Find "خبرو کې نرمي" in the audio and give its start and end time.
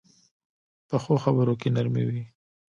1.23-2.03